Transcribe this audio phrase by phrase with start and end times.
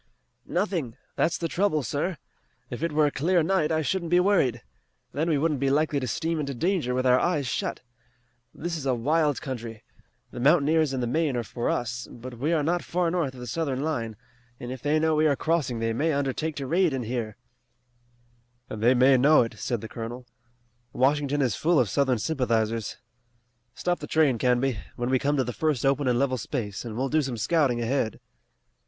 [0.47, 0.97] "Nothing.
[1.15, 2.17] That's the trouble, sir.
[2.71, 4.63] If it were a clear night I shouldn't be worried.
[5.13, 7.81] Then we wouldn't be likely to steam into danger with our eyes shut.
[8.51, 9.83] This is a wild country.
[10.31, 13.41] The mountaineers in the main are for us, but we are not far north of
[13.41, 14.15] the Southern line,
[14.59, 17.37] and if they know we are crossing they may undertake to raid in here."
[18.71, 20.25] "And they may know it," said the colonel.
[20.93, 22.97] "Washington is full of Southern sympathizers.
[23.75, 26.97] Stop the train, Canby, when we come to the first open and level space, and
[26.97, 28.19] we'll do some scouting ahead."